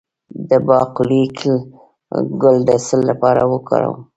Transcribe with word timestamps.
د 0.49 0.51
باقلي 0.67 1.23
ګل 2.41 2.57
د 2.67 2.69
څه 2.87 2.95
لپاره 3.09 3.41
وکاروم؟ 3.51 4.01